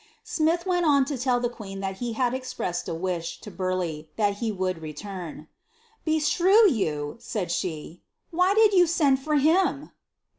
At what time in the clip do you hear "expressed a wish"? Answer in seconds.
2.33-3.39